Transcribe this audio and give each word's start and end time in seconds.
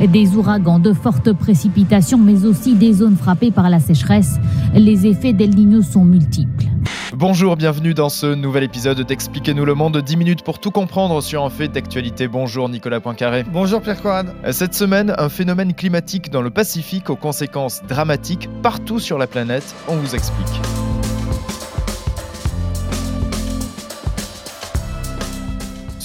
Des 0.00 0.36
ouragans, 0.36 0.78
de 0.78 0.92
fortes 0.92 1.32
précipitations, 1.32 2.18
mais 2.18 2.44
aussi 2.44 2.74
des 2.74 2.92
zones 2.92 3.16
frappées 3.16 3.50
par 3.50 3.70
la 3.70 3.80
sécheresse. 3.80 4.38
Les 4.74 5.06
effets 5.06 5.32
d'El 5.32 5.50
Niño 5.50 5.80
sont 5.80 6.04
multiples. 6.04 6.66
Bonjour, 7.14 7.56
bienvenue 7.56 7.94
dans 7.94 8.10
ce 8.10 8.34
nouvel 8.34 8.64
épisode 8.64 9.00
d'Expliquez-nous 9.00 9.64
le 9.64 9.74
monde. 9.74 9.96
10 9.96 10.16
minutes 10.18 10.42
pour 10.42 10.58
tout 10.58 10.70
comprendre 10.70 11.22
sur 11.22 11.44
un 11.44 11.50
fait 11.50 11.68
d'actualité. 11.68 12.28
Bonjour 12.28 12.68
Nicolas 12.68 13.00
Poincaré. 13.00 13.44
Bonjour 13.50 13.80
Pierre 13.80 14.02
Corrad. 14.02 14.34
Cette 14.50 14.74
semaine, 14.74 15.14
un 15.16 15.30
phénomène 15.30 15.72
climatique 15.72 16.30
dans 16.30 16.42
le 16.42 16.50
Pacifique 16.50 17.08
aux 17.08 17.16
conséquences 17.16 17.82
dramatiques 17.88 18.50
partout 18.62 18.98
sur 18.98 19.16
la 19.16 19.26
planète. 19.26 19.74
On 19.88 19.96
vous 19.96 20.14
explique. 20.14 20.60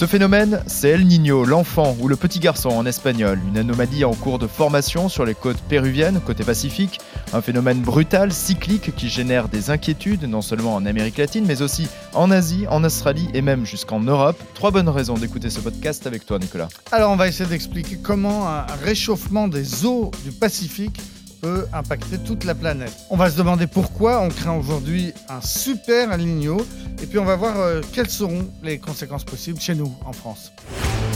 Ce 0.01 0.07
phénomène, 0.07 0.63
c'est 0.65 0.89
El 0.89 1.05
Niño, 1.05 1.45
l'enfant 1.45 1.95
ou 1.99 2.07
le 2.07 2.15
petit 2.15 2.39
garçon 2.39 2.69
en 2.69 2.87
espagnol, 2.87 3.39
une 3.47 3.59
anomalie 3.59 4.03
en 4.03 4.15
cours 4.15 4.39
de 4.39 4.47
formation 4.47 5.09
sur 5.09 5.25
les 5.25 5.35
côtes 5.35 5.61
péruviennes, 5.69 6.19
côté 6.25 6.43
Pacifique, 6.43 6.99
un 7.33 7.41
phénomène 7.41 7.81
brutal, 7.81 8.33
cyclique 8.33 8.95
qui 8.95 9.09
génère 9.09 9.47
des 9.47 9.69
inquiétudes 9.69 10.23
non 10.23 10.41
seulement 10.41 10.73
en 10.73 10.87
Amérique 10.87 11.19
latine, 11.19 11.45
mais 11.45 11.61
aussi 11.61 11.87
en 12.15 12.31
Asie, 12.31 12.65
en 12.67 12.83
Australie 12.83 13.29
et 13.35 13.43
même 13.43 13.63
jusqu'en 13.63 13.99
Europe. 13.99 14.41
Trois 14.55 14.71
bonnes 14.71 14.89
raisons 14.89 15.13
d'écouter 15.13 15.51
ce 15.51 15.59
podcast 15.59 16.07
avec 16.07 16.25
toi, 16.25 16.39
Nicolas. 16.39 16.69
Alors, 16.91 17.11
on 17.11 17.15
va 17.15 17.27
essayer 17.27 17.47
d'expliquer 17.47 17.99
comment 18.01 18.49
un 18.49 18.65
réchauffement 18.83 19.47
des 19.47 19.85
eaux 19.85 20.09
du 20.23 20.31
Pacifique 20.31 20.99
peut 21.41 21.65
impacter 21.73 22.17
toute 22.19 22.43
la 22.45 22.55
planète. 22.55 22.93
On 23.09 23.17
va 23.17 23.29
se 23.29 23.37
demander 23.37 23.67
pourquoi 23.67 24.21
on 24.21 24.29
craint 24.29 24.53
aujourd'hui 24.53 25.13
un 25.29 25.41
super 25.41 26.11
El 26.11 26.21
Niño 26.21 26.57
et 27.01 27.05
puis 27.05 27.19
on 27.19 27.25
va 27.25 27.35
voir 27.35 27.59
euh, 27.59 27.81
quelles 27.93 28.09
seront 28.09 28.47
les 28.63 28.77
conséquences 28.77 29.23
possibles 29.23 29.59
chez 29.59 29.75
nous 29.75 29.91
en 30.05 30.13
France. 30.13 30.51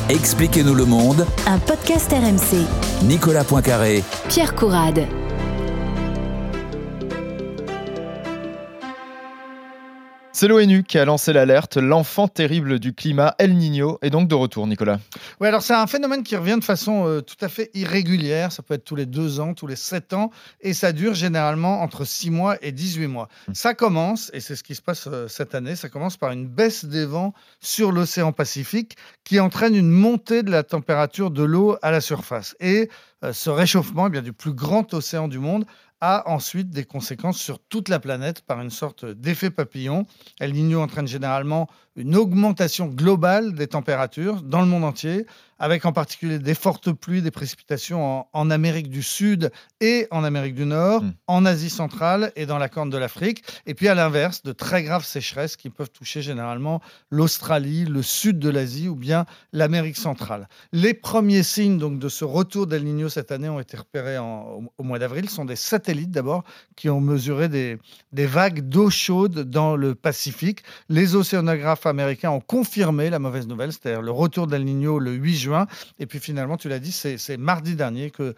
Expliquez-nous 0.09 0.75
le 0.75 0.85
monde. 0.85 1.25
Un 1.47 1.59
podcast 1.59 2.11
RMC. 2.11 2.65
Nicolas 3.03 3.43
Poincaré. 3.43 4.03
Pierre 4.29 4.55
Courade. 4.55 5.07
C'est 10.35 10.49
l'ONU 10.49 10.83
qui 10.83 10.97
a 10.97 11.05
lancé 11.05 11.31
l'alerte. 11.31 11.77
L'enfant 11.77 12.27
terrible 12.27 12.77
du 12.77 12.93
climat, 12.93 13.35
El 13.37 13.55
Niño, 13.55 13.99
est 14.01 14.09
donc 14.09 14.27
de 14.27 14.35
retour, 14.35 14.67
Nicolas. 14.67 14.99
Oui, 15.39 15.47
alors 15.47 15.61
c'est 15.61 15.73
un 15.73 15.87
phénomène 15.87 16.23
qui 16.23 16.35
revient 16.35 16.57
de 16.59 16.63
façon 16.65 17.07
euh, 17.07 17.21
tout 17.21 17.37
à 17.39 17.47
fait 17.47 17.71
irrégulière. 17.73 18.51
Ça 18.51 18.61
peut 18.61 18.73
être 18.73 18.83
tous 18.83 18.97
les 18.97 19.05
deux 19.05 19.39
ans, 19.39 19.53
tous 19.53 19.65
les 19.65 19.77
sept 19.77 20.11
ans, 20.11 20.31
et 20.59 20.73
ça 20.73 20.91
dure 20.91 21.13
généralement 21.13 21.81
entre 21.81 22.03
six 22.03 22.31
mois 22.31 22.57
et 22.61 22.73
18 22.73 23.07
mois. 23.07 23.29
Mmh. 23.47 23.53
Ça 23.53 23.73
commence, 23.75 24.29
et 24.33 24.41
c'est 24.41 24.57
ce 24.57 24.63
qui 24.63 24.75
se 24.75 24.81
passe 24.81 25.07
euh, 25.07 25.29
cette 25.29 25.55
année, 25.55 25.77
ça 25.77 25.87
commence 25.87 26.17
par 26.17 26.33
une 26.33 26.49
baisse 26.49 26.83
des 26.83 27.05
vents 27.05 27.33
sur 27.61 27.93
l'océan 27.93 28.33
Pacifique 28.33 28.97
qui 29.23 29.39
entraîne 29.39 29.73
une 29.73 29.89
montée 29.89 30.43
de 30.43 30.51
la 30.51 30.63
température 30.63 31.31
de 31.31 31.43
l'eau 31.43 31.77
à 31.81 31.91
la 31.91 32.01
surface. 32.01 32.57
Et 32.59 32.89
euh, 33.23 33.31
ce 33.31 33.49
réchauffement, 33.49 34.07
eh 34.07 34.09
bien, 34.09 34.21
du 34.21 34.33
plus 34.33 34.51
grand 34.51 34.93
océan 34.93 35.29
du 35.29 35.39
monde, 35.39 35.65
a 36.01 36.29
ensuite 36.29 36.69
des 36.69 36.83
conséquences 36.83 37.39
sur 37.39 37.59
toute 37.59 37.89
la 37.89 37.99
planète 37.99 38.41
par 38.41 38.61
une 38.61 38.69
sorte 38.69 39.05
d'effet 39.05 39.49
papillon. 39.49 40.05
El 40.39 40.53
Niño 40.53 40.81
entraîne 40.81 41.07
généralement 41.07 41.67
une 41.95 42.15
augmentation 42.15 42.87
globale 42.87 43.53
des 43.53 43.67
températures 43.67 44.41
dans 44.41 44.61
le 44.61 44.67
monde 44.67 44.83
entier, 44.83 45.25
avec 45.59 45.85
en 45.85 45.93
particulier 45.93 46.39
des 46.39 46.53
fortes 46.53 46.91
pluies, 46.91 47.21
des 47.21 47.31
précipitations 47.31 48.25
en, 48.33 48.49
Amérique 48.49 48.89
du 48.89 49.01
Sud 49.01 49.51
et 49.81 50.07
en 50.11 50.23
Amérique 50.23 50.55
du 50.55 50.65
Nord, 50.65 51.01
hmm. 51.01 51.13
en 51.27 51.45
Asie 51.45 51.69
centrale 51.69 52.31
et 52.35 52.45
dans 52.45 52.57
la 52.57 52.69
Corne 52.69 52.89
de 52.89 52.97
l'Afrique. 52.97 53.43
Et 53.65 53.73
puis 53.73 53.87
à 53.87 53.95
l'inverse, 53.95 54.43
de 54.43 54.51
très 54.51 54.83
graves 54.83 55.05
sécheresses 55.05 55.55
qui 55.55 55.69
peuvent 55.69 55.89
toucher 55.89 56.21
généralement 56.21 56.81
l'Australie, 57.09 57.85
le 57.85 58.01
sud 58.01 58.39
de 58.39 58.49
l'Asie 58.49 58.87
ou 58.87 58.95
bien 58.95 59.25
l'Amérique 59.53 59.97
centrale. 59.97 60.47
Les 60.73 60.93
premiers 60.93 61.43
signes 61.43 61.77
donc, 61.77 61.99
de 61.99 62.09
ce 62.09 62.25
retour 62.25 62.67
d'El 62.67 62.83
Niño 62.83 63.09
cette 63.09 63.31
année 63.31 63.49
ont 63.49 63.59
été 63.59 63.77
repérés 63.77 64.17
au, 64.17 64.83
mois 64.83 64.99
d'avril. 64.99 65.29
Ce 65.29 65.35
sont 65.35 65.45
des 65.45 65.55
satellites 65.55 66.11
d'abord 66.11 66.43
qui 66.75 66.89
ont 66.89 67.01
mesuré 67.01 67.49
des, 67.49 67.77
des 68.11 68.25
vagues 68.25 68.61
d'eau 68.67 68.89
chaude 68.89 69.49
dans 69.49 69.75
le 69.75 69.95
Pacifique. 69.95 70.63
Les 70.89 71.15
océanographes 71.15 71.84
américains 71.87 72.31
ont 72.31 72.41
confirmé 72.41 73.09
la 73.09 73.19
mauvaise 73.19 73.47
nouvelle, 73.47 73.71
c'est-à-dire 73.71 74.01
le 74.01 74.11
retour 74.11 74.47
d'El 74.47 74.65
Niño 74.65 74.99
le 74.99 75.11
8 75.11 75.35
juin. 75.35 75.67
Et 75.99 76.05
puis 76.05 76.19
finalement, 76.19 76.57
tu 76.57 76.69
l'as 76.69 76.79
dit, 76.79 76.91
c'est 76.91 77.37
mardi 77.37 77.75
dernier 77.75 78.11
que 78.11 78.35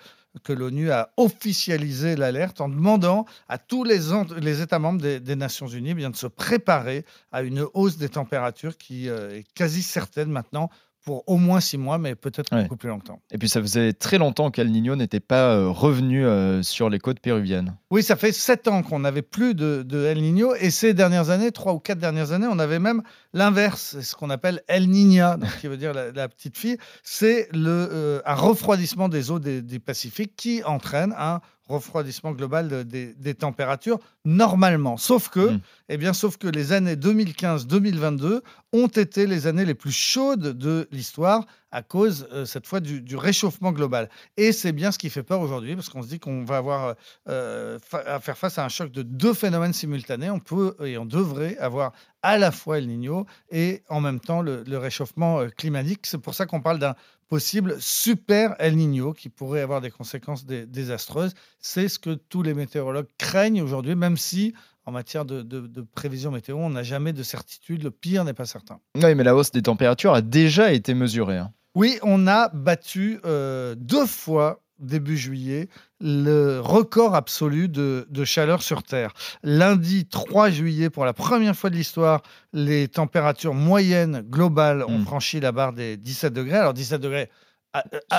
l'ONU 0.53 0.91
a 0.91 1.09
officialisé 1.17 2.15
l'alerte 2.15 2.61
en 2.61 2.69
demandant 2.69 3.25
à 3.49 3.57
tous 3.57 3.83
les, 3.83 4.61
États 4.61 4.79
membres 4.79 5.01
des, 5.01 5.35
Nations 5.35 5.67
Unies 5.67 5.93
bien, 5.93 6.09
de 6.09 6.15
se 6.15 6.27
préparer 6.27 7.05
à 7.31 7.41
une 7.41 7.65
hausse 7.73 7.97
des 7.97 8.09
températures 8.09 8.77
qui 8.77 9.09
euh, 9.09 9.37
est 9.37 9.45
quasi 9.53 9.81
certaine 9.81 10.29
maintenant 10.29 10.69
pour 11.07 11.23
au 11.25 11.37
moins 11.37 11.61
six 11.61 11.77
mois, 11.77 11.97
mais 11.97 12.15
peut-être 12.15 12.53
beaucoup 12.53 12.75
plus 12.75 12.89
longtemps. 12.89 13.21
Et 13.31 13.37
puis 13.37 13.47
ça 13.47 13.61
faisait 13.61 13.93
très 13.93 14.17
longtemps 14.17 14.51
qu'El 14.51 14.69
Niño 14.69 14.97
n'était 14.97 15.21
pas 15.21 15.53
euh, 15.53 15.69
revenu 15.69 16.25
euh, 16.25 16.61
sur 16.63 16.89
les 16.89 16.99
côtes 16.99 17.21
péruviennes. 17.21 17.77
Oui, 17.91 18.03
ça 18.03 18.17
fait 18.17 18.33
sept 18.33 18.67
ans 18.67 18.83
qu'on 18.83 18.99
n'avait 18.99 19.21
plus 19.21 19.55
de, 19.55 19.83
de, 19.83 20.03
El 20.03 20.21
Niño, 20.21 20.53
et 20.59 20.69
ces 20.69 20.93
dernières 20.93 21.29
années, 21.29 21.53
trois 21.53 21.71
ou 21.71 21.79
quatre 21.79 21.99
dernières 21.99 22.33
années, 22.33 22.47
on 22.51 22.59
avait 22.59 22.79
même 22.79 23.03
l'inverse, 23.31 24.01
ce 24.01 24.15
qu'on 24.15 24.29
appelle 24.29 24.63
El 24.67 24.89
Niña, 24.89 25.37
donc, 25.37 25.49
qui 25.61 25.67
veut 25.67 25.77
dire 25.77 25.93
la, 25.93 26.27
petite 26.27 26.57
fille. 26.57 26.77
C'est 27.03 27.47
le 27.53 27.87
euh, 27.89 28.21
un 28.25 28.35
refroidissement 28.35 29.07
des 29.07 29.31
eaux 29.31 29.39
des, 29.39 29.61
des 29.61 29.79
Pacifiques 29.79 30.35
qui 30.35 30.61
entraîne 30.65 31.15
un 31.17 31.39
refroidissement 31.67 32.31
global 32.31 32.85
des 32.85 33.35
températures 33.35 33.99
normalement. 34.25 34.97
Sauf 34.97 35.29
que, 35.29 35.51
mm. 35.51 35.59
eh 35.89 35.97
bien, 35.97 36.13
sauf 36.13 36.37
que 36.37 36.47
les 36.47 36.71
années 36.71 36.95
2015-2022 36.95 38.41
ont 38.73 38.87
été 38.87 39.27
les 39.27 39.47
années 39.47 39.65
les 39.65 39.75
plus 39.75 39.91
chaudes 39.91 40.57
de 40.57 40.87
l'histoire 40.91 41.45
à 41.71 41.81
cause, 41.81 42.27
euh, 42.31 42.45
cette 42.45 42.65
fois, 42.65 42.79
du, 42.79 43.15
réchauffement 43.15 43.71
global. 43.71 44.09
Et 44.37 44.51
c'est 44.51 44.71
bien 44.71 44.91
ce 44.91 44.97
qui 44.97 45.09
fait 45.09 45.23
peur 45.23 45.41
aujourd'hui, 45.41 45.75
parce 45.75 45.89
qu'on 45.89 46.01
se 46.01 46.07
dit 46.07 46.19
qu'on 46.19 46.43
va 46.43 46.57
avoir 46.57 46.95
euh, 47.27 47.79
à 47.91 48.19
faire 48.19 48.37
face 48.37 48.57
à 48.57 48.65
un 48.65 48.69
choc 48.69 48.91
de 48.91 49.01
deux 49.01 49.33
phénomènes 49.33 49.73
simultanés. 49.73 50.29
On 50.29 50.39
peut 50.39 50.75
et 50.83 50.97
on 50.97 51.05
devrait 51.05 51.57
avoir 51.57 51.93
à 52.21 52.37
la 52.37 52.51
fois 52.51 52.77
El 52.77 52.87
Niño 52.87 53.25
et 53.51 53.83
en 53.89 54.01
même 54.01 54.19
temps 54.19 54.41
le, 54.41 54.63
réchauffement 54.77 55.39
euh, 55.39 55.49
climatique. 55.49 56.05
C'est 56.05 56.17
pour 56.17 56.35
ça 56.35 56.45
qu'on 56.45 56.61
parle 56.61 56.79
d'un 56.79 56.95
possible 57.27 57.75
super 57.79 58.55
El 58.59 58.77
Niño 58.77 59.13
qui 59.13 59.29
pourrait 59.29 59.61
avoir 59.61 59.81
des 59.81 59.91
conséquences 59.91 60.45
désastreuses. 60.45 61.33
C'est 61.59 61.89
ce 61.89 61.99
que 61.99 62.13
tous 62.13 62.43
les 62.43 62.53
météorologues 62.53 63.09
craignent 63.17 63.61
aujourd'hui, 63.61 63.95
même 63.95 64.17
si 64.17 64.53
en 64.87 64.91
matière 64.91 65.25
de, 65.25 65.81
prévision 65.93 66.31
météo, 66.31 66.55
on 66.55 66.69
n'a 66.69 66.81
jamais 66.81 67.11
de 67.11 67.21
certitude. 67.21 67.83
Le 67.83 67.91
pire 67.91 68.23
n'est 68.23 68.33
pas 68.33 68.45
certain. 68.45 68.79
Oui, 68.95 69.15
mais 69.15 69.23
la 69.25 69.35
hausse 69.35 69.51
des 69.51 69.61
températures 69.61 70.13
a 70.13 70.21
déjà 70.21 70.71
été 70.71 70.93
mesurée. 70.93 71.37
Hein. 71.37 71.51
Oui, 71.77 71.99
on 72.01 72.25
a 72.25 72.49
battu 72.55 73.19
euh, 73.23 73.75
deux 73.77 74.07
fois 74.07 74.63
début 74.79 75.15
juillet, 75.15 75.69
le 76.01 76.59
record 76.59 77.13
absolu 77.13 77.69
de, 77.69 78.07
chaleur 78.23 78.63
sur 78.63 78.81
Terre. 78.81 79.13
Lundi 79.43 80.07
3 80.07 80.49
juillet, 80.49 80.89
pour 80.89 81.05
la 81.05 81.13
première 81.13 81.55
fois 81.55 81.69
de 81.69 81.75
l'histoire, 81.75 82.23
les 82.51 82.87
températures 82.87 83.53
moyennes 83.53 84.21
globales 84.21 84.83
ont 84.85 84.97
hmm. 84.97 85.05
franchi 85.05 85.39
la 85.39 85.51
barre 85.51 85.73
des 85.73 85.97
17 85.97 86.33
degrés. 86.33 86.57
Alors 86.57 86.73
17 86.73 86.99
degrés, 86.99 87.29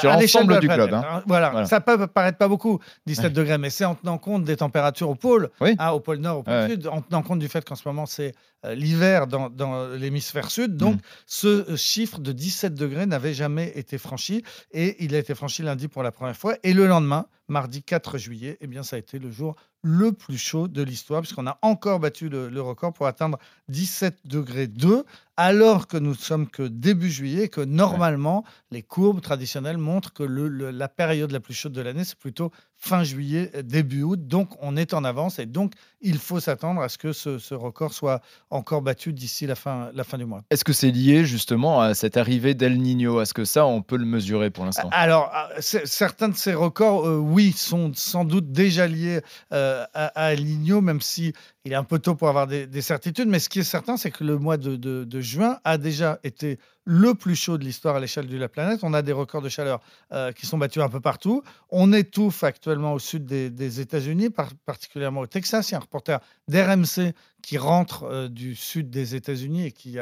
sur 0.01 0.11
l'ensemble 0.11 0.61
du 0.61 0.69
club. 0.69 0.93
Hein. 0.93 1.05
Hein. 1.09 1.23
Voilà. 1.27 1.65
ça 1.67 1.81
peut 1.81 2.07
paraître 2.07 2.39
pas 2.39 2.49
beaucoup, 2.49 2.79
17 3.07 3.33
degrés, 3.33 3.59
mais 3.59 3.71
c'est 3.71 3.85
en 3.85 3.95
tenant 3.95 4.19
compte 4.19 4.45
des 4.45 4.57
températures 4.57 5.11
au 5.11 5.15
pôle, 5.15 5.51
hein, 5.61 5.91
au 5.91 6.01
pôle 6.01 6.19
nord, 6.19 6.39
au 6.39 6.43
pôle 6.43 6.69
sud, 6.69 6.87
en 6.87 7.03
tenant 7.03 7.23
compte 7.23 7.39
du 7.39 7.49
fait 7.49 7.65
qu'en 7.65 7.75
ce 7.75 7.87
moment 7.87 8.07
c'est 8.07 8.35
euh, 8.65 8.75
l'hiver 8.75 9.29
dans, 9.29 9.87
l'hémisphère 9.95 10.51
sud. 10.51 10.77
Donc 10.77 10.97
mm. 10.97 11.01
ce 11.27 11.71
euh, 11.71 11.77
chiffre 11.77 12.19
de 12.19 12.33
17 12.33 12.75
degrés 12.75 13.07
n'avait 13.07 13.35
jamais 13.35 13.73
été 13.77 13.99
franchi 13.99 14.43
et 14.73 15.05
il 15.05 15.15
a 15.15 15.19
été 15.19 15.35
franchi 15.35 15.63
lundi 15.63 15.87
pour 15.87 16.03
la 16.03 16.11
première 16.11 16.37
fois. 16.37 16.57
Et 16.65 16.73
le 16.73 16.87
lendemain, 16.87 17.27
mardi 17.47 17.83
4 17.83 18.19
juillet, 18.19 18.59
eh 18.61 18.67
bien, 18.67 18.83
ça 18.83 18.97
a 18.97 18.99
été 18.99 19.19
le 19.19 19.31
jour 19.31 19.55
le 19.83 20.13
plus 20.13 20.39
chaud 20.39 20.69
de 20.69 20.83
l'histoire, 20.83 21.23
puisqu'on 21.23 21.47
a 21.47 21.59
encore 21.63 22.01
battu 22.01 22.29
le, 22.29 22.61
record 22.61 22.93
pour 22.93 23.07
atteindre 23.07 23.39
17 23.69 24.27
degrés 24.27 24.67
2, 24.67 25.05
alors 25.37 25.87
que 25.87 25.97
nous 25.97 26.15
sommes 26.15 26.49
que 26.49 26.63
début 26.63 27.11
juillet, 27.11 27.49
que 27.49 27.61
normalement, 27.61 28.45
les 28.71 28.83
courbes 28.83 29.21
traditionnelles 29.21 29.79
montrent 29.79 30.13
que 30.13 30.25
la 30.25 30.89
période 30.89 31.31
la 31.31 31.41
plus 31.41 31.55
chaude 31.55 31.73
de 31.73 31.81
l'année, 31.81 32.05
c'est 32.05 32.19
plutôt 32.19 32.51
fin 32.79 33.03
juillet, 33.03 33.51
début 33.65 34.03
août. 34.03 34.27
Donc, 34.27 34.51
on 34.61 34.77
est 34.77 34.95
en 34.95 35.05
avance 35.05 35.39
et 35.39 35.47
donc, 35.47 35.73
il 36.01 36.19
faut 36.19 36.39
s'attendre 36.39 36.81
à 36.81 36.89
ce 36.89 36.97
que 36.97 37.13
ce, 37.13 37.55
record 37.55 37.93
soit 37.93 38.23
encore 38.51 38.83
battu 38.83 39.13
d'ici 39.13 39.47
la 39.47 39.57
fin, 39.57 39.91
la 39.95 40.05
fin 40.05 40.17
du 40.17 40.25
mois. 40.25 40.43
Est-ce 40.51 40.65
que 40.65 40.73
c'est 40.73 40.93
lié 40.93 41.25
justement 41.25 41.81
à 41.81 41.95
cette 41.95 42.17
arrivée 42.17 42.55
d'El 42.55 42.79
Niño? 42.79 43.21
Est-ce 43.21 43.35
que 43.35 43.45
ça, 43.45 43.67
on 43.67 43.83
peut 43.83 43.97
le 43.97 44.05
mesurer 44.05 44.51
pour 44.51 44.65
l'instant? 44.65 44.89
Alors, 44.93 45.31
ah, 45.33 45.49
certains 45.59 46.29
de 46.29 46.37
ces 46.37 46.55
records, 46.55 47.07
euh, 47.07 47.17
oui, 47.17 47.53
sont 47.53 47.93
sans 47.95 48.25
doute 48.25 48.53
déjà 48.53 48.87
liés 48.87 49.21
euh, 49.53 49.85
à, 49.93 50.33
El 50.33 50.45
Niño, 50.45 50.81
même 50.81 51.01
si 51.01 51.33
il 51.69 51.73
est 51.73 51.77
un 51.77 51.85
peu 51.85 51.99
tôt 51.99 52.15
pour 52.15 52.31
avoir 52.31 52.47
des, 52.47 52.81
certitudes. 52.81 53.29
Mais 53.29 53.39
ce 53.39 53.51
qui 53.51 53.59
est 53.59 53.65
certain, 53.65 53.99
c'est 53.99 54.11
que 54.11 54.25
le 54.25 54.39
mois 54.39 54.57
de, 54.57 55.21
juin 55.21 55.59
a 55.65 55.77
déjà 55.77 56.19
été 56.25 56.59
le 56.85 57.15
plus 57.15 57.35
chaud 57.35 57.59
de 57.59 57.65
l'histoire 57.65 57.97
à 57.97 58.01
l'échelle 58.01 58.27
de 58.27 58.39
la 58.39 58.49
planète. 58.49 58.81
On 58.83 58.95
a 58.95 59.03
des 59.03 59.13
records 59.13 59.43
de 59.43 59.51
chaleur 59.51 59.81
euh, 60.13 60.33
qui 60.33 60.47
sont 60.47 60.57
battus 60.57 60.83
un 60.83 60.89
peu 60.89 61.01
partout. 61.01 61.43
On 61.69 61.93
étouffe 61.93 62.43
actuellement 62.43 62.95
au 62.95 62.99
sud 62.99 63.27
des, 63.27 63.81
États-Unis, 63.81 64.31
particulièrement 64.65 65.21
au 65.21 65.27
Texas. 65.27 65.69
Il 65.69 65.73
y 65.73 65.75
a 65.75 65.79
un 65.79 65.83
reporter 65.83 66.21
d'RMC 66.49 67.13
qui 67.43 67.59
rentre 67.59 68.05
euh, 68.05 68.29
du 68.29 68.55
sud 68.57 68.89
des 68.89 69.15
États-Unis 69.15 69.67
et 69.67 69.73
qui, 69.73 69.99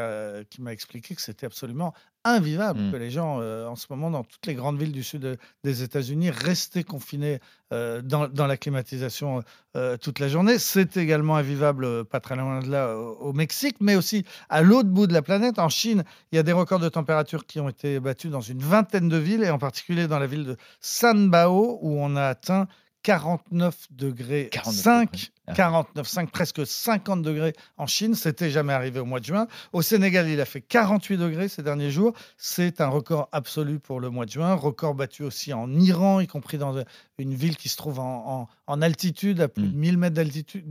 qui 0.51 0.63
m'a 0.63 0.73
expliqué 0.73 1.17
que 1.17 1.23
c'était 1.23 1.47
absolument 1.47 1.93
invivable 2.34 2.81
Mm. 2.81 2.93
que 2.93 2.96
les 2.96 3.11
gens, 3.11 3.38
euh, 3.40 3.67
en 3.67 3.76
ce 3.76 3.87
moment, 3.90 4.11
dans 4.11 4.25
toutes 4.25 4.46
les 4.46 4.55
grandes 4.55 4.78
villes 4.78 4.93
du 4.93 5.02
sud 5.02 5.23
de- 5.23 5.37
des 5.64 5.82
États-Unis, 5.82 6.31
restaient 6.31 6.84
confinés 6.84 7.40
euh, 7.73 8.00
dans, 8.02 8.28
dans 8.28 8.46
la 8.46 8.56
climatisation 8.56 9.43
euh, 9.76 9.96
toute 9.96 10.19
la 10.20 10.28
journée. 10.28 10.58
C'est 10.58 10.96
également 10.96 11.37
invivable, 11.37 11.84
euh, 11.84 12.05
pas 12.05 12.20
très 12.20 12.37
loin 12.37 12.61
de 12.61 12.70
là, 12.70 12.96
au, 12.96 13.17
au 13.19 13.32
Mexique, 13.32 13.76
mais 13.81 13.96
aussi 13.96 14.25
à 14.49 14.62
l'autre 14.62 14.88
bout 14.88 15.06
de 15.08 15.12
la 15.12 15.23
planète, 15.23 15.58
en 15.58 15.69
Chine. 15.69 16.05
Il 16.32 16.37
y 16.37 16.38
a 16.38 16.43
des 16.44 16.52
records 16.52 16.78
de 16.81 16.88
température 16.88 17.44
qui 17.46 17.58
ont 17.61 17.69
été 17.69 17.99
battus 18.00 18.31
dans 18.31 18.40
une 18.40 18.61
vingtaine 18.61 19.08
de 19.08 19.17
villes, 19.17 19.43
et 19.43 19.50
en 19.50 19.58
particulier 19.58 20.06
dans 20.06 20.19
la 20.20 20.26
ville 20.29 20.44
de 20.44 20.56
Sanbao, 20.81 21.79
où 21.82 21.99
on 22.00 22.14
a 22.17 22.25
atteint 22.26 22.69
49 23.02 23.87
degrés 23.90 24.49
49 24.50 24.75
5, 24.82 25.11
degrés. 25.12 25.29
49,5, 25.54 26.28
presque 26.28 26.66
50 26.66 27.22
degrés 27.22 27.52
en 27.76 27.87
Chine. 27.87 28.14
C'était 28.14 28.50
jamais 28.50 28.72
arrivé 28.72 29.00
au 29.00 29.04
mois 29.04 29.20
de 29.20 29.25
juin. 29.25 29.46
Au 29.72 29.82
Sénégal, 29.82 30.28
il 30.28 30.40
a 30.40 30.44
fait 30.44 30.60
48 30.60 31.16
degrés 31.16 31.48
ces 31.48 31.62
derniers 31.62 31.90
jours. 31.90 32.12
C'est 32.37 32.81
un 32.81 32.88
record 32.88 33.28
absolu 33.32 33.78
pour 33.78 34.00
le 34.00 34.10
mois 34.10 34.26
de 34.26 34.31
juin. 34.31 34.54
Record 34.54 34.94
battu 34.94 35.22
aussi 35.22 35.52
en 35.52 35.72
Iran, 35.78 36.20
y 36.20 36.26
compris 36.26 36.58
dans 36.58 36.82
une 37.19 37.34
ville 37.34 37.56
qui 37.56 37.69
se 37.69 37.76
trouve 37.76 38.00
en, 38.00 38.43
en- 38.43 38.48
en 38.66 38.82
altitude, 38.82 39.40
à 39.40 39.48
plus 39.48 39.64
Mm. 39.64 39.72
de 39.72 39.76
1000 39.76 39.98
mètres 39.98 40.14
d'altitude, 40.16 40.64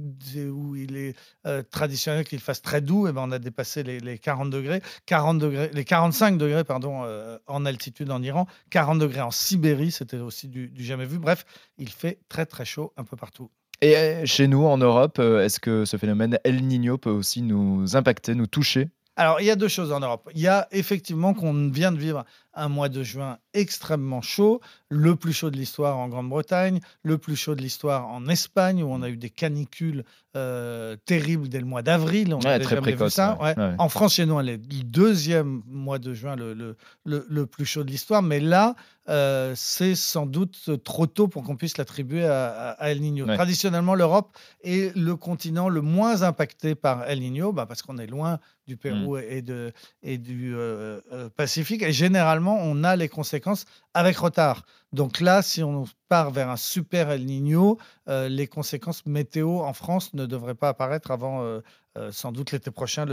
où 0.51 0.75
il 0.75 0.95
est 0.97 1.15
euh, 1.45 1.63
traditionnel 1.63 2.25
qu'il 2.25 2.39
fasse 2.39 2.61
très 2.61 2.81
doux. 2.81 3.07
Et 3.07 3.11
ben, 3.13 3.21
on 3.25 3.31
a 3.31 3.39
dépassé 3.39 3.83
les, 3.83 3.99
les 3.99 4.17
40 4.19 4.49
degrés, 4.49 4.81
40 5.05 5.39
degrés, 5.39 5.69
les 5.73 5.85
45 5.85 6.37
degrés 6.37 6.63
pardon, 6.63 7.03
euh, 7.05 7.37
en 7.47 7.65
altitude 7.65 8.11
en 8.11 8.21
Iran, 8.21 8.47
40 8.69 8.99
degrés 8.99 9.21
en 9.21 9.31
Sibérie, 9.31 9.91
c'était 9.91 10.17
aussi 10.17 10.47
du, 10.47 10.67
du 10.69 10.83
jamais 10.83 11.05
vu. 11.05 11.17
Bref, 11.19 11.45
il 11.77 11.89
fait 11.89 12.19
très 12.29 12.45
très 12.45 12.65
chaud 12.65 12.93
un 12.97 13.03
peu 13.03 13.15
partout. 13.15 13.49
Et 13.85 13.95
euh, 13.95 14.25
chez 14.25 14.47
nous, 14.47 14.65
en 14.65 14.79
Europe, 14.79 15.19
euh, 15.19 15.45
est-ce 15.45 15.59
que 15.59 15.85
ce 15.85 15.95
phénomène 15.97 16.39
El 16.43 16.65
Niño 16.65 16.97
peut 16.97 17.11
aussi 17.11 17.43
nous 17.43 17.95
impacter, 17.95 18.33
nous 18.33 18.47
toucher? 18.47 18.89
Alors, 19.15 19.39
il 19.41 19.45
y 19.45 19.51
a 19.51 19.55
deux 19.55 19.67
choses 19.67 19.91
en 19.91 19.99
Europe. 19.99 20.27
Il 20.33 20.41
y 20.41 20.47
a 20.47 20.67
effectivement 20.71 21.35
qu'on 21.35 21.69
vient 21.69 21.91
de 21.91 21.99
vivre 21.99 22.25
un 22.55 22.69
mois 22.69 22.89
de 22.89 23.03
juin 23.03 23.37
extrêmement 23.53 24.21
chaud, 24.21 24.61
le 24.89 25.15
plus 25.15 25.33
chaud 25.33 25.49
de 25.49 25.57
l'histoire 25.57 25.97
en 25.97 26.07
Grande-Bretagne, 26.09 26.79
le 27.03 27.17
plus 27.17 27.35
chaud 27.35 27.55
de 27.55 27.61
l'histoire 27.61 28.07
en 28.07 28.27
Espagne, 28.27 28.83
où 28.83 28.87
on 28.91 29.01
a 29.01 29.09
eu 29.09 29.17
des 29.17 29.29
canicules 29.29 30.03
euh, 30.35 30.97
terribles 31.05 31.47
dès 31.47 31.59
le 31.59 31.65
mois 31.65 31.81
d'avril. 31.81 32.33
On 32.33 32.39
Ouais, 32.39 32.59
très 32.59 32.75
jamais 32.75 32.91
vu 32.91 32.97
précoce, 32.97 33.13
ça. 33.13 33.37
ouais. 33.41 33.57
ouais. 33.57 33.63
Ouais. 33.69 33.75
En 33.77 33.87
France, 33.89 34.15
chez 34.15 34.25
nous, 34.25 34.37
elle 34.39 34.49
est 34.49 34.57
le 34.57 34.83
deuxième 34.83 35.61
mois 35.65 35.97
de 35.99 36.13
juin 36.13 36.35
le, 36.35 36.53
le- 36.53 36.75
le- 37.05 37.25
le 37.29 37.45
plus 37.45 37.65
chaud 37.65 37.83
de 37.85 37.89
l'histoire. 37.91 38.21
Mais 38.21 38.41
là, 38.41 38.75
euh, 39.07 39.53
c'est 39.55 39.95
sans 39.95 40.25
doute 40.25 40.69
trop 40.83 41.07
tôt 41.07 41.27
pour 41.29 41.43
qu'on 41.43 41.55
puisse 41.55 41.77
l'attribuer 41.77 42.25
à, 42.25 42.75
El 42.81 42.99
Niño. 43.01 43.25
Traditionnellement, 43.35 43.95
l'Europe 43.95 44.35
est 44.63 44.93
le 44.97 45.15
continent 45.15 45.69
le 45.69 45.81
moins 45.81 46.23
impacté 46.23 46.75
par 46.75 47.05
El 47.09 47.19
Niño, 47.21 47.53
bah, 47.53 47.65
parce 47.65 47.81
qu'on 47.81 47.97
est 47.97 48.07
loin 48.07 48.39
du 48.67 48.75
Pérou 48.77 49.15
et, 49.17 49.41
de, 49.41 49.71
et 50.03 50.17
du 50.17 50.53
euh, 50.55 50.99
Pacifique. 51.37 51.81
Et 51.83 51.93
généralement, 51.93 52.44
on 52.53 52.83
a 52.83 52.95
les 52.95 53.09
conséquences 53.09 53.65
avec 53.93 54.17
retard. 54.17 54.63
Donc 54.93 55.19
là, 55.19 55.41
si 55.41 55.63
on 55.63 55.85
part 56.07 56.31
vers 56.31 56.49
un 56.49 56.57
super 56.57 57.09
El 57.09 57.25
Niño, 57.25 57.77
euh, 58.07 58.29
les 58.29 58.47
conséquences 58.47 59.05
météo 59.05 59.59
en 59.61 59.73
France 59.73 60.13
ne 60.13 60.25
devraient 60.25 60.55
pas 60.55 60.69
apparaître 60.69 61.11
avant 61.11 61.43
euh, 61.43 61.59
euh, 61.97 62.11
sans 62.11 62.31
doute 62.31 62.51
l'été 62.51 62.71
prochain, 62.71 63.05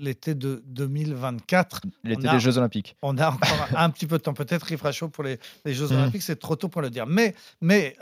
l'été 0.00 0.34
de 0.34 0.62
2024. 0.66 1.82
L'été 2.04 2.28
des 2.28 2.40
Jeux 2.40 2.56
Olympiques. 2.56 2.96
On 3.02 3.18
a 3.18 3.28
encore 3.30 3.68
un 3.76 3.90
petit 3.90 4.06
peu 4.06 4.18
de 4.18 4.22
temps. 4.22 4.34
Peut-être 4.34 4.66
qu'il 4.66 4.78
fera 4.78 4.92
chaud 4.92 5.08
pour 5.08 5.24
les, 5.24 5.38
les 5.64 5.74
Jeux 5.74 5.86
Mhm. 5.90 5.98
Olympiques. 5.98 6.22
C'est 6.22 6.38
trop 6.38 6.56
tôt 6.56 6.68
pour 6.68 6.82
le 6.82 6.90
dire. 6.90 7.06
Mais, 7.06 7.34
mais 7.60 7.96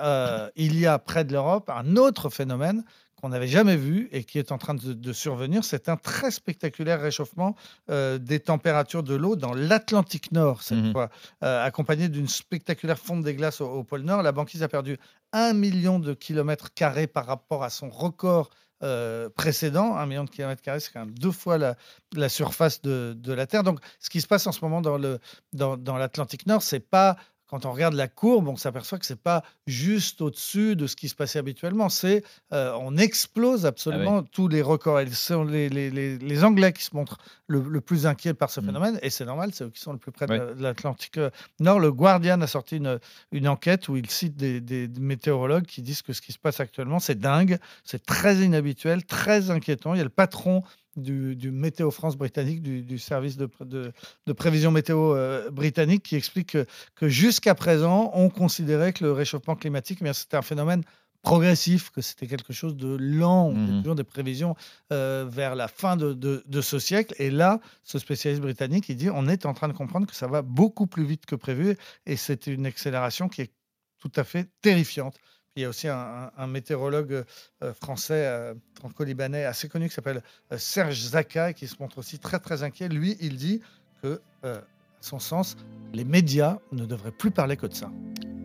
il 0.57 0.79
y 0.79 0.87
a 0.87 0.99
près 0.99 1.25
de 1.25 1.33
l'Europe 1.33 1.71
un 1.71 1.97
autre 1.97 2.29
phénomène 2.29 2.85
qu'on 3.21 3.31
n'avait 3.31 3.49
jamais 3.49 3.77
vu 3.77 4.09
et 4.13 4.25
qui 4.25 4.39
est 4.39 4.53
en 4.53 4.59
train 4.59 4.75
de, 4.75 4.93
de 4.93 5.13
survenir. 5.13 5.65
C'est 5.65 5.89
un 5.89 5.97
très 5.97 6.31
spectaculaire 6.31 7.01
réchauffement 7.01 7.55
euh, 7.91 8.19
des 8.19 8.41
températures 8.41 9.03
de 9.03 9.15
l'eau 9.15 9.37
dans 9.37 9.55
l'Atlantique 9.55 10.33
Nord, 10.33 10.63
cette 10.63 10.79
Mhm. 10.79 10.93
fois, 10.93 11.09
euh, 11.43 11.65
accompagné 11.65 12.09
d'une 12.09 12.29
spectaculaire 12.29 12.99
fonte 12.99 13.23
des 13.25 13.35
glaces 13.35 13.61
au, 13.61 13.67
au 13.71 13.85
pôle 13.85 14.03
Nord. 14.03 14.23
La 14.23 14.33
banquise 14.33 14.63
a 14.63 14.69
perdu 14.69 14.99
un 15.33 15.53
million 15.55 15.99
de 15.99 16.15
kilomètres 16.15 16.73
carrés 16.75 17.07
par 17.07 17.27
rapport 17.27 17.65
à 17.65 17.71
son 17.71 17.89
record 17.91 18.51
euh, 18.83 19.31
précédent. 19.31 19.97
Un 19.97 20.05
million 20.05 20.25
de 20.25 20.31
kilomètres 20.31 20.61
carrés, 20.61 20.81
c'est 20.81 20.93
quand 20.93 21.01
même 21.01 21.19
deux 21.19 21.31
fois 21.33 21.57
la, 21.57 21.77
la 22.15 22.29
surface 22.29 22.83
de, 22.83 23.15
de 23.17 23.33
la 23.33 23.47
Terre. 23.47 23.63
Donc, 23.63 23.81
ce 23.99 24.11
qui 24.11 24.21
se 24.21 24.27
passe 24.27 24.47
en 24.47 24.53
ce 24.53 24.61
moment 24.61 24.83
dans 24.83 24.99
le 24.99 25.19
dans, 25.55 25.79
dans 25.79 25.97
l'Atlantique 25.97 26.47
Nord, 26.47 26.63
c'est 26.63 26.81
pas 26.81 27.17
quand 27.49 27.65
on 27.65 27.73
regarde 27.73 27.95
la 27.95 28.09
courbe, 28.09 28.49
on 28.49 28.57
s'aperçoit 28.57 28.99
que 28.99 29.07
c'est 29.07 29.21
pas 29.23 29.43
juste 29.67 30.21
au-dessus 30.21 30.75
de 30.77 30.87
ce 30.87 30.97
qui 30.97 31.09
se 31.09 31.15
passait 31.15 31.39
habituellement. 31.39 31.89
C'est 31.89 32.25
euh, 32.53 32.73
on 32.81 32.97
explose 32.97 33.67
absolument 33.67 34.23
tous 34.23 34.49
les 34.49 34.63
records. 34.63 35.01
Et 35.01 35.07
ce 35.09 35.15
sont 35.15 35.45
les, 35.45 35.69
les, 35.69 35.91
les, 35.91 36.19
les 36.19 36.45
Anglais 36.45 36.73
qui 36.73 36.83
se 36.83 36.95
montrent 36.95 37.19
le, 37.47 37.61
le 37.61 37.81
plus 37.81 38.07
inquiets 38.07 38.35
par 38.35 38.51
ce 38.51 38.61
Mhm. 38.61 38.67
phénomène, 38.67 38.99
et 39.03 39.11
c'est 39.11 39.25
normal, 39.25 39.51
c'est 39.55 39.65
eux 39.65 39.71
qui 39.71 39.81
sont 39.81 39.93
le 39.93 39.99
plus 39.99 40.11
près 40.13 40.27
de 40.27 40.33
Ouais. 40.33 40.39
la- 40.39 40.55
de 40.55 40.63
l'Atlantique 40.63 41.19
euh, 41.19 41.31
Nord. 41.61 41.79
Le 41.79 41.93
Guardian 41.93 42.41
a 42.41 42.47
sorti 42.49 42.77
une, 42.79 42.99
une 43.33 43.47
enquête 43.49 43.89
où 43.89 43.97
il 43.97 44.11
cite 44.11 44.37
des, 44.37 44.61
des 44.61 44.89
météorologues 45.01 45.67
qui 45.67 45.83
disent 45.83 46.03
que 46.03 46.13
ce 46.13 46.21
qui 46.21 46.33
se 46.33 46.39
passe 46.39 46.59
actuellement, 46.61 46.99
c'est 46.99 47.19
dingue, 47.19 47.59
c'est 47.85 48.05
très 48.05 48.37
inhabituel, 48.39 49.05
très 49.05 49.51
inquiétant. 49.51 49.95
Il 49.95 49.99
y 49.99 50.01
a 50.01 50.05
le 50.05 50.11
patron 50.11 50.63
du, 50.97 51.37
du 51.37 51.51
Météo 51.51 51.91
France 51.91 52.17
britannique, 52.17 52.63
du, 52.63 52.83
du 52.83 52.99
service 52.99 53.37
de, 53.37 53.49
de- 53.61 53.93
de 54.27 54.33
prévision 54.33 54.71
météo 54.71 55.15
euh, 55.15 55.51
britannique, 55.51 56.03
qui 56.03 56.17
explique 56.17 56.53
que, 56.53 56.67
que 56.95 57.09
jusqu'à 57.09 57.55
présent, 57.55 58.11
on 58.15 58.29
considérait 58.29 58.93
que 58.93 59.05
le 59.05 59.13
réchauffement 59.13 59.57
climatique, 59.57 59.99
eh 60.05 60.13
c'était 60.13 60.37
un 60.37 60.43
phénomène 60.43 60.83
progressif, 61.23 61.91
que 61.91 62.01
c'était 62.03 62.29
quelque 62.29 62.53
chose 62.53 62.77
de 62.77 62.97
lent. 63.01 63.49
On 63.49 63.55
faisait 63.55 63.73
Mhm. 63.73 63.79
toujours 63.83 63.95
des 63.97 64.05
prévisions 64.05 64.55
euh, 64.93 65.27
vers 65.29 65.57
la 65.57 65.67
fin 65.67 65.97
de, 65.97 66.13
de- 66.13 66.45
de 66.47 66.61
ce 66.61 66.79
siècle. 66.79 67.15
Et 67.19 67.31
là, 67.31 67.61
ce 67.83 67.99
spécialiste 67.99 68.43
britannique, 68.43 68.89
il 68.89 68.97
dit 68.97 69.11
on 69.11 69.27
est 69.27 69.45
en 69.45 69.53
train 69.53 69.67
de 69.69 69.73
comprendre 69.73 70.07
que 70.07 70.15
ça 70.15 70.29
va 70.29 70.43
beaucoup 70.43 70.87
plus 70.87 71.05
vite 71.05 71.27
que 71.27 71.35
prévu. 71.35 71.77
Et 72.07 72.17
c'est 72.17 72.47
une 72.47 72.65
accélération 72.67 73.29
qui 73.29 73.43
est 73.43 73.51
tout 73.99 74.13
à 74.15 74.23
fait 74.25 74.49
terrifiante. 74.63 75.17
Il 75.57 75.63
y 75.63 75.65
a 75.65 75.71
aussi 75.71 75.89
un, 75.89 76.47
météorologue 76.47 77.25
euh, 77.63 77.73
français, 77.73 78.27
euh, 78.27 78.55
franco-libanais, 78.79 79.47
assez 79.47 79.69
connu, 79.69 79.89
qui 79.89 79.95
s'appelle 79.95 80.23
euh, 80.53 80.59
Serge 80.59 81.01
Zaka, 81.01 81.55
qui 81.55 81.67
se 81.67 81.77
montre 81.81 81.97
aussi 81.99 82.19
très 82.19 82.39
très 82.39 82.63
inquiet. 82.63 82.89
Lui, 82.89 83.17
il 83.21 83.37
dit 83.37 83.63
que, 84.03 84.21
à 84.43 84.61
son 85.01 85.19
sens, 85.19 85.57
les 85.95 86.05
médias 86.05 86.59
ne 86.73 86.85
devraient 86.85 87.11
plus 87.11 87.31
parler 87.31 87.57
que 87.57 87.67
de 87.67 87.75
ça. 87.75 87.91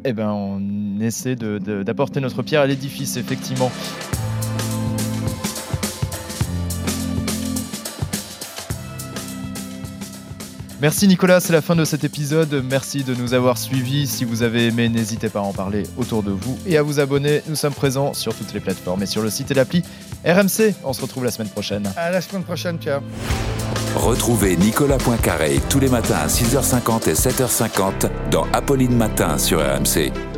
Eh 0.06 0.14
ben, 0.14 0.30
on 0.30 1.00
essaie 1.02 1.36
d'apporter 1.36 2.22
notre 2.22 2.44
pierre 2.44 2.62
à 2.62 2.68
l'édifice, 2.68 3.18
effectivement. 3.18 3.72
Merci 10.82 11.08
Nicolas, 11.08 11.40
c'est 11.40 11.54
la 11.54 11.62
fin 11.62 11.76
de 11.76 11.86
cet 11.86 12.04
épisode. 12.04 12.64
Merci 12.68 13.04
de 13.04 13.14
nous 13.14 13.36
avoir 13.36 13.60
suivis. 13.60 14.08
Si 14.08 14.26
vous 14.26 14.42
avez 14.42 14.66
aimé, 14.66 14.90
n'hésitez 14.90 15.30
pas 15.30 15.38
à 15.38 15.44
en 15.44 15.54
parler 15.54 15.84
autour 15.96 16.24
de 16.24 16.32
vous 16.32 16.58
et 16.66 16.76
à 16.76 16.82
vous 16.82 17.00
abonner. 17.00 17.44
Nous 17.48 17.56
sommes 17.56 17.74
présents 17.74 18.16
sur 18.16 18.34
toutes 18.34 18.52
les 18.52 18.60
plateformes 18.60 19.04
et 19.04 19.06
sur 19.06 19.22
le 19.22 19.30
site 19.30 19.52
et 19.52 19.54
l'appli 19.54 19.84
RMC. 20.26 20.74
On 20.84 20.94
se 20.94 21.04
retrouve 21.04 21.24
la 21.24 21.30
semaine 21.30 21.50
prochaine. 21.50 21.94
À 21.96 22.10
la 22.10 22.20
semaine 22.20 22.44
prochaine, 22.44 22.80
Pierre. 22.80 23.02
Retrouvez 23.96 24.58
Nicolas 24.58 24.98
Poincaré 24.98 25.62
tous 25.70 25.80
les 25.80 25.90
matins 25.90 26.18
à 26.24 26.26
6h50 26.26 27.08
et 27.10 27.14
7h50 27.14 28.10
dans 28.32 28.48
Apolline 28.52 28.96
Matin 28.96 29.38
sur 29.38 29.60
RMC. 29.60 30.31